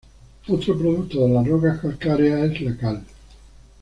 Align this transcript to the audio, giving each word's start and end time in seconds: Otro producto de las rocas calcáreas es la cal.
Otro 0.47 0.75
producto 0.79 1.27
de 1.27 1.29
las 1.31 1.47
rocas 1.47 1.79
calcáreas 1.79 2.49
es 2.51 2.61
la 2.61 2.75
cal. 2.75 3.03